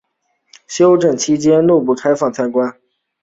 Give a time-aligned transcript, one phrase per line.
[0.65, 2.75] 整修期间恕不开放参观